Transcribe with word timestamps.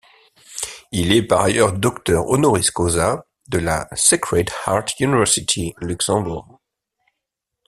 Il 0.91 1.11
est 1.13 1.21
par 1.21 1.41
ailleurs 1.41 1.73
docteur 1.73 2.27
honoris 2.27 2.71
causa 2.71 3.27
de 3.49 3.59
la 3.59 3.87
Sacred 3.93 4.49
Heart 4.65 4.99
University 4.99 5.75
Luxembourg. 5.77 6.57